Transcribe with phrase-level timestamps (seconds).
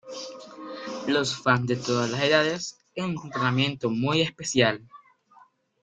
[1.05, 4.81] Los fans de todas las edades en un tratamiento muy especial!".